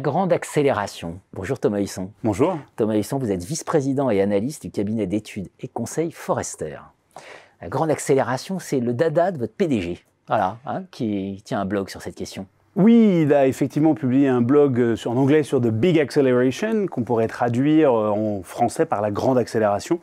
[0.00, 1.20] grande accélération.
[1.32, 2.10] Bonjour Thomas Husson.
[2.24, 2.58] Bonjour.
[2.76, 6.78] Thomas Husson, vous êtes vice-président et analyste du cabinet d'études et conseils Forester.
[7.60, 11.88] La grande accélération, c'est le dada de votre PDG, voilà, hein, qui tient un blog
[11.90, 12.46] sur cette question.
[12.82, 17.02] Oui, il a effectivement publié un blog euh, en anglais sur The Big Acceleration, qu'on
[17.02, 20.00] pourrait traduire euh, en français par la grande accélération,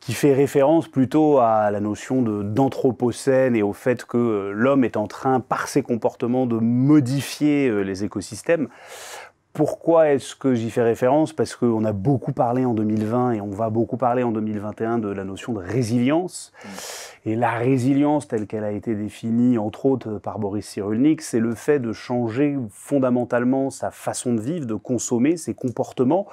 [0.00, 4.96] qui fait référence plutôt à la notion d'anthropocène et au fait que euh, l'homme est
[4.96, 8.66] en train, par ses comportements, de modifier les écosystèmes.
[9.58, 11.32] Pourquoi est-ce que j'y fais référence?
[11.32, 15.08] Parce qu'on a beaucoup parlé en 2020 et on va beaucoup parler en 2021 de
[15.08, 16.52] la notion de résilience.
[17.26, 21.56] Et la résilience telle qu'elle a été définie, entre autres par Boris Cyrulnik, c'est le
[21.56, 26.28] fait de changer fondamentalement sa façon de vivre, de consommer, ses comportements,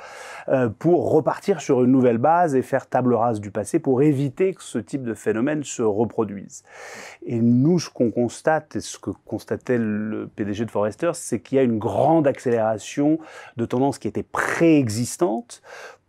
[0.47, 4.53] euh, pour repartir sur une nouvelle base et faire table rase du passé pour éviter
[4.53, 6.63] que ce type de phénomène se reproduise.
[7.25, 11.55] Et nous, ce qu'on constate, et ce que constatait le PDG de Forrester, c'est qu'il
[11.55, 13.14] y a une grande accélération
[13.57, 15.61] de tendances qui étaient préexistantes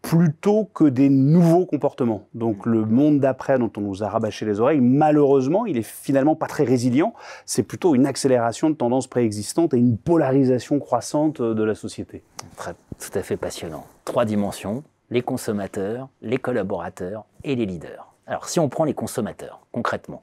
[0.02, 2.28] plutôt que des nouveaux comportements.
[2.34, 6.36] Donc le monde d'après dont on nous a rabâché les oreilles, malheureusement, il est finalement
[6.36, 7.12] pas très résilient.
[7.44, 12.22] C'est plutôt une accélération de tendances préexistantes et une polarisation croissante de la société.
[12.56, 13.84] tout à fait passionnant.
[14.04, 18.12] Trois dimensions, les consommateurs, les collaborateurs et les leaders.
[18.28, 20.22] Alors si on prend les consommateurs, concrètement,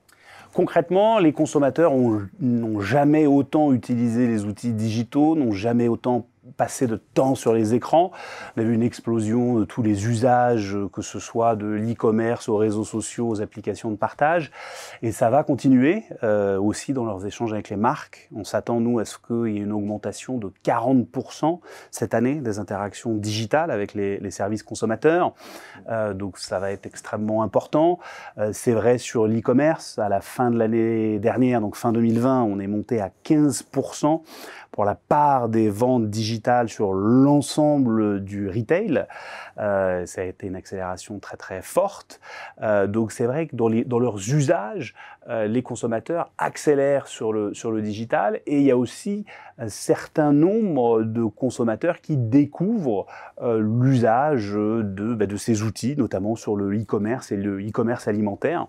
[0.54, 1.94] Concrètement, les consommateurs
[2.40, 6.28] n'ont jamais autant utilisé les outils digitaux, n'ont jamais autant
[6.58, 8.12] passer de temps sur les écrans.
[8.56, 12.58] On a vu une explosion de tous les usages, que ce soit de l'e-commerce aux
[12.58, 14.52] réseaux sociaux, aux applications de partage.
[15.02, 18.30] Et ça va continuer euh, aussi dans leurs échanges avec les marques.
[18.36, 21.60] On s'attend, nous, à ce qu'il y ait une augmentation de 40%
[21.92, 25.36] cette année des interactions digitales avec les, services consommateurs.
[25.90, 28.00] Euh, donc ça va être extrêmement important.
[28.40, 30.00] Euh, c'est vrai sur l'e-commerce.
[30.00, 34.22] À la fin de l'année dernière, donc fin 2020, on est monté à 15%
[34.72, 36.33] pour la part des ventes digitales
[36.68, 39.06] sur l'ensemble du retail.
[39.60, 42.20] Euh, ça a été une accélération très très forte.
[42.62, 44.96] Euh, donc c'est vrai que dans, leurs usages,
[45.30, 49.26] euh, les consommateurs accélèrent sur le, sur le digital et il y a aussi
[49.60, 53.06] un certain nombre de consommateurs qui découvrent
[53.42, 58.68] l'usage de, bah, de ces outils, notamment sur le e-commerce et le e-commerce alimentaire.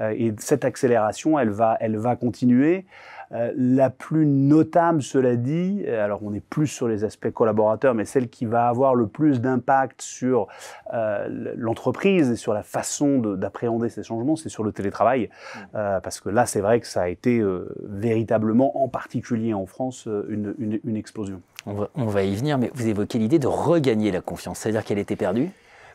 [0.00, 2.84] Et cette accélération, elle va, elle va continuer.
[3.32, 7.94] Euh, la plus notable, cela dit, euh, alors on est plus sur les aspects collaborateurs,
[7.94, 10.48] mais celle qui va avoir le plus d'impact sur
[10.94, 15.28] euh, l'entreprise et sur la façon d'appréhender ces changements, c'est sur le télétravail.
[15.72, 15.78] Mmh.
[16.02, 17.42] parce que là, c'est vrai que ça a été
[17.82, 21.40] véritablement, en particulier en France, une, une, explosion.
[21.66, 24.84] On va, on va y venir, mais vous évoquez l'idée de regagner la confiance, c'est-à-dire
[24.84, 25.50] qu'elle était perdue?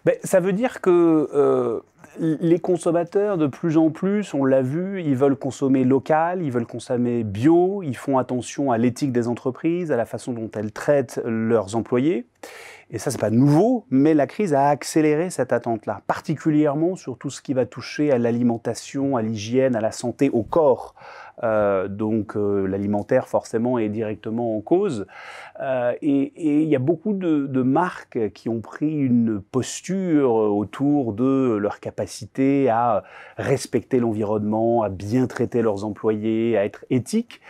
[0.05, 1.81] Ben, Ça veut dire que
[2.19, 6.67] les consommateurs, de plus en plus, on l'a vu, ils veulent consommer local, ils veulent
[6.67, 11.21] consommer bio, ils font attention à l'éthique des entreprises, à la façon dont elles traitent
[11.25, 12.27] leurs employés.
[12.91, 17.31] Et ça, c'est pas nouveau, mais la crise a accéléré cette attente-là, particulièrement sur tout
[17.31, 20.93] ce qui va toucher à l'alimentation, à l'hygiène, à la santé, au corps.
[21.41, 25.07] Euh, donc euh, l'alimentaire forcément est directement en cause.
[25.59, 31.13] Euh, et il y a beaucoup de, de, marques qui ont pris une posture autour
[31.13, 33.03] de leur capacité à
[33.37, 37.41] respecter l'environnement, à bien traiter leurs employés, à être éthiques.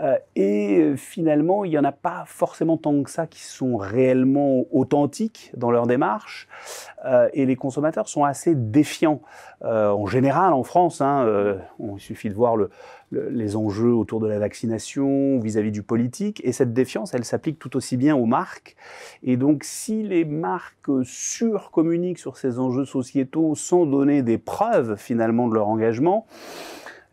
[0.00, 3.76] Euh, et euh, finalement, il n'y en a pas forcément tant que ça qui sont
[3.76, 6.48] réellement authentiques dans leur démarche.
[7.04, 9.20] Euh, et les consommateurs sont assez défiants.
[9.62, 11.26] en général, en France, hein,
[11.78, 12.70] il suffit de voir le,
[13.12, 16.40] les enjeux autour de la vaccination vis-à-vis du politique.
[16.44, 18.76] Et cette défiance, elle s'applique tout aussi bien aux marques.
[19.22, 25.48] Et donc, si les marques surcommuniquent sur ces enjeux sociétaux sans donner des preuves finalement
[25.48, 26.26] de leur engagement,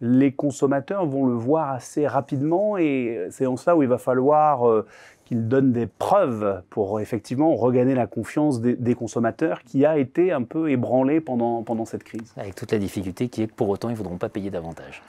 [0.01, 4.67] les consommateurs vont le voir assez rapidement et c'est en cela où il va falloir
[4.67, 4.85] euh,
[5.25, 10.41] qu'ils donnent des preuves pour effectivement regagner la confiance des, consommateurs qui a été un
[10.41, 12.34] peu ébranlée pendant, pendant cette crise.
[12.35, 15.03] Avec toute la difficulté qui est que pour autant ils ne voudront pas payer davantage.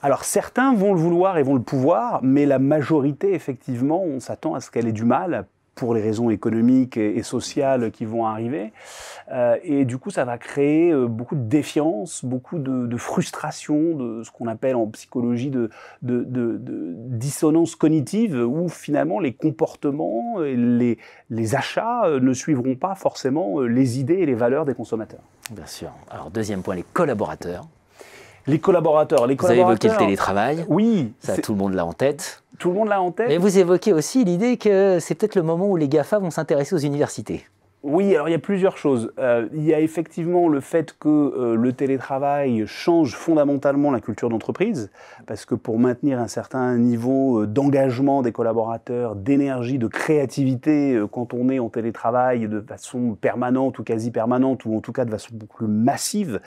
[0.00, 4.54] Alors certains vont le vouloir et vont le pouvoir, mais la majorité, effectivement, on s'attend
[4.54, 8.72] à ce qu'elle ait du mal pour les raisons économiques et, sociales qui vont arriver.
[9.30, 14.22] Euh, et du coup, ça va créer euh, beaucoup de défiance, beaucoup de, frustration, de
[14.24, 15.70] ce qu'on appelle en psychologie de,
[16.02, 20.98] dissonance cognitive, où finalement les comportements, les,
[21.30, 25.20] les achats euh, ne suivront pas forcément les idées et les valeurs des consommateurs.
[25.50, 25.90] Bien sûr.
[26.10, 27.66] Alors deuxième point, les collaborateurs.
[28.46, 30.64] Les collaborateurs, les Vous avez évoqué le télétravail.
[30.68, 31.12] Oui.
[31.20, 32.42] Ça, tout le monde l'a en tête.
[32.58, 33.28] Tout le monde l'a en tête.
[33.28, 36.74] Mais vous évoquez aussi l'idée que c'est peut-être le moment où les GAFA vont s'intéresser
[36.74, 37.44] aux universités.
[37.88, 39.12] Oui, alors il y a plusieurs choses.
[39.20, 44.28] Euh, il y a effectivement le fait que euh, le télétravail change fondamentalement la culture
[44.28, 44.90] d'entreprise,
[45.28, 51.32] parce que pour maintenir un certain niveau euh, d'engagement des collaborateurs, d'énergie, de créativité, quand
[51.32, 55.10] on est en télétravail de façon permanente ou quasi permanente, ou en tout cas de
[55.12, 56.40] façon beaucoup plus massive,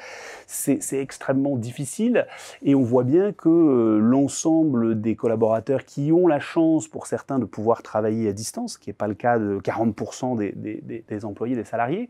[0.45, 2.27] c'est extrêmement difficile.
[2.63, 7.45] Et on voit bien que l'ensemble des collaborateurs qui ont la chance, pour certains, de
[7.45, 11.25] pouvoir travailler à distance, ce qui n'est pas le cas de 40% des, des, des
[11.29, 12.09] employés, des salariés.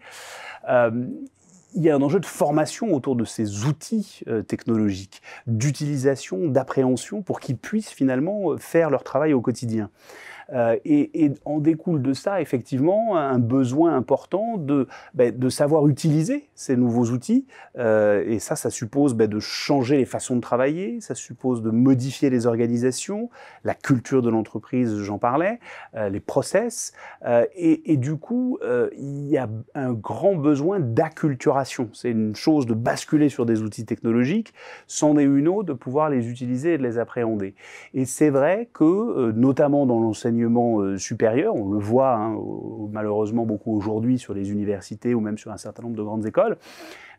[0.68, 1.06] Euh,
[1.76, 7.22] il y a un enjeu de formation autour de ces outils euh, technologiques, d'utilisation, d'appréhension
[7.22, 9.92] pour qu'ils puissent finalement faire leur travail au quotidien.
[10.54, 16.50] Euh, et, en découle de ça, effectivement, un besoin important de, ben, de savoir utiliser
[16.56, 17.46] ces nouveaux outils.
[17.78, 21.70] Euh, et ça, ça suppose ben, de changer les façons de travailler, ça suppose de
[21.70, 23.30] modifier les organisations,
[23.64, 25.60] la culture de l'entreprise, j'en parlais,
[25.96, 26.94] euh, les process.
[27.56, 28.60] Et, et, du coup,
[28.98, 31.90] il y a un grand besoin d'acculturation.
[31.94, 34.54] C'est une chose de basculer sur des outils technologiques,
[34.88, 37.56] c'en est une autre de pouvoir les utiliser et de les appréhender.
[37.94, 41.56] Et c'est vrai que, notamment dans l'enseignement, euh, supérieur.
[41.56, 42.38] On le voit hein,
[42.92, 46.58] malheureusement beaucoup aujourd'hui sur les universités ou même sur un certain nombre de grandes écoles.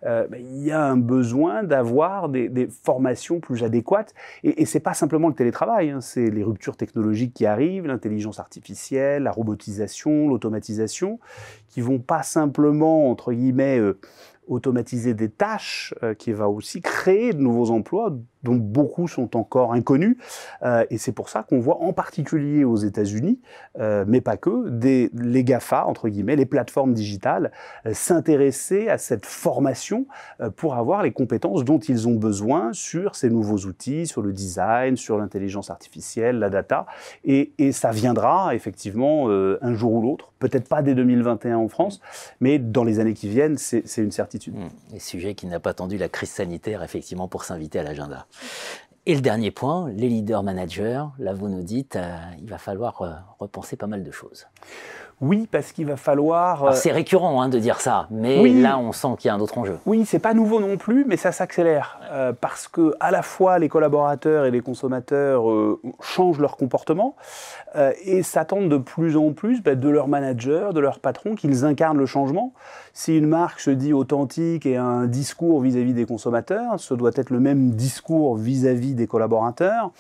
[0.07, 4.15] Euh, ben, il y a un besoin d'avoir des, formations plus adéquates.
[4.45, 8.39] Et, et c'est pas simplement le télétravail, hein, c'est les ruptures technologiques qui arrivent, l'intelligence
[8.39, 11.19] artificielle, la robotisation, l'automatisation,
[11.69, 13.99] qui vont pas simplement, entre guillemets, euh,
[14.49, 18.13] automatiser des tâches, qui va aussi créer de nouveaux emplois,
[18.43, 20.17] dont beaucoup sont encore inconnus.
[20.63, 23.41] Euh, et c'est pour ça qu'on voit en particulier aux États-Unis,
[23.79, 24.71] euh, mais pas que,
[25.13, 27.53] les GAFA, entre guillemets, les plateformes digitales,
[27.87, 29.90] euh, s'intéresser à cette formation
[30.41, 34.33] euh, pour avoir les compétences dont ils ont besoin sur ces nouveaux outils, sur le
[34.33, 36.87] design, sur l'intelligence artificielle, la data.
[37.25, 42.01] Et, ça viendra effectivement euh, un jour ou l'autre, peut-être pas dès 2021 en France,
[42.41, 44.55] mais dans les années qui viennent, c'est une certitude.
[44.57, 44.97] Mmh.
[44.97, 48.27] Et sujet qui n'a pas attendu la crise sanitaire, effectivement, pour s'inviter à l'agenda.
[49.07, 53.01] Et le dernier point, les leaders managers, là vous nous dites, euh, il va falloir
[53.01, 54.47] euh, repenser pas mal de choses.
[55.21, 56.65] Oui, parce qu'il va falloir.
[56.65, 59.41] Euh, c'est récurrent hein, de dire ça, mais là on sent qu'il y a un
[59.41, 59.79] autre enjeu.
[59.85, 63.59] Oui, c'est pas nouveau non plus, mais ça s'accélère euh, parce que à la fois
[63.59, 67.17] les collaborateurs et les consommateurs euh, changent leur comportement
[68.05, 71.99] et s'attendent de plus en plus bah, de leurs managers, de leurs patrons qu'ils incarnent
[71.99, 72.53] le changement.
[72.95, 77.13] Si une marque se dit authentique et a un discours vis-à-vis des consommateurs, ce doit
[77.15, 79.93] être le même discours vis à -vis des collaborateurs.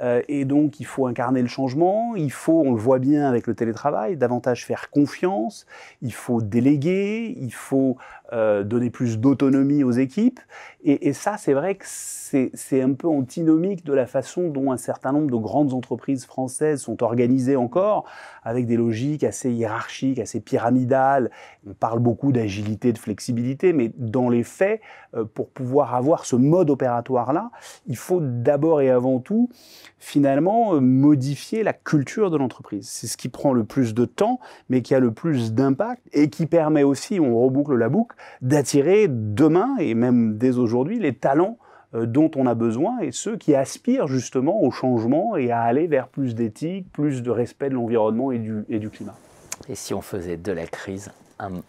[0.00, 2.14] Euh, et donc, il faut incarner le changement.
[2.16, 5.66] Il faut, on le voit bien avec le télétravail, davantage faire confiance.
[6.02, 7.36] Il faut déléguer.
[7.40, 7.96] Il faut
[8.32, 10.40] euh, donner plus d'autonomie aux équipes.
[10.86, 15.12] Et, ça, c'est vrai que c'est un peu antinomique de la façon dont un certain
[15.12, 18.04] nombre de grandes entreprises françaises sont organisées encore,
[18.42, 21.30] avec des logiques assez hiérarchiques, assez pyramidales.
[21.66, 24.82] On parle beaucoup d'agilité, de flexibilité, mais dans les faits,
[25.14, 27.50] euh, pour pouvoir avoir ce mode opératoire-là,
[27.86, 29.48] il faut d'abord et avant tout,
[29.98, 32.88] finalement, euh, modifier la culture de l'entreprise.
[32.88, 34.38] C'est ce qui prend le plus de temps,
[34.68, 39.06] mais qui a le plus d'impact et qui permet aussi, on reboucle la boucle, d'attirer
[39.08, 41.58] demain et même dès aujourd'hui les talents
[41.94, 45.86] euh, dont on a besoin et ceux qui aspirent justement au changement et à aller
[45.86, 49.16] vers plus d'éthique, plus de respect de l'environnement et du, et du climat.
[49.68, 51.10] Et si on faisait de la crise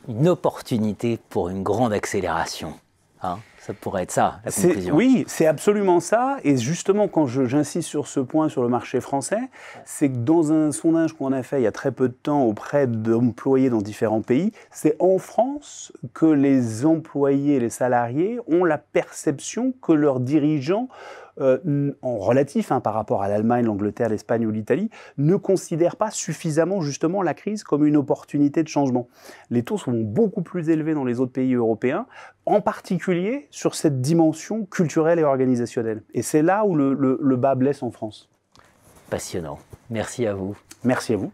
[0.07, 2.73] une opportunité pour une grande accélération?
[3.21, 4.95] Hein ça pourrait être ça, la conclusion.
[4.95, 6.37] Oui, c'est absolument ça.
[6.43, 9.49] Et justement, quand j'insiste sur ce point sur le marché français,
[9.85, 12.43] c'est que dans un sondage qu'on a fait il y a très peu de temps
[12.43, 18.77] auprès d'employés dans différents pays, c'est en France que les employés, les salariés ont la
[18.77, 20.87] perception que leurs dirigeants
[21.39, 26.11] euh, en relatif hein, par rapport à l'Allemagne, l'Angleterre, l'Espagne ou l'Italie, ne considèrent pas
[26.11, 29.07] suffisamment justement la crise comme une opportunité de changement.
[29.49, 32.05] Les taux sont beaucoup plus élevés dans les autres pays européens,
[32.45, 36.03] en particulier sur cette dimension culturelle et organisationnelle.
[36.13, 38.29] Et c'est là où le, le, le bas blesse en France.
[39.09, 39.59] Passionnant.
[39.89, 40.55] Merci à vous.
[40.83, 41.31] Merci à vous.